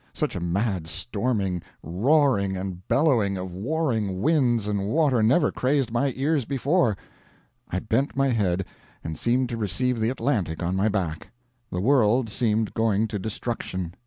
[0.15, 6.11] Such a mad storming, roaring, and bellowing of warring wind and water never crazed my
[6.15, 6.97] ears before.
[7.69, 8.65] I bent my head,
[9.03, 11.29] and seemed to receive the Atlantic on my back.
[11.71, 13.93] The world seemed going to destruction.